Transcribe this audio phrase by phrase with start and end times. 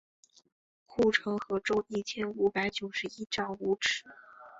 [0.87, 4.03] 护城河周一千五百九十一丈五尺。